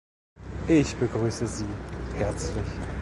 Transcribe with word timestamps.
Ich 0.67 0.95
begrüße 0.95 1.45
Sie 1.45 1.67
herzlich. 2.15 2.65